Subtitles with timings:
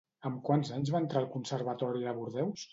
[0.29, 2.69] Amb quants anys va entrar al conservatori de Bordeus?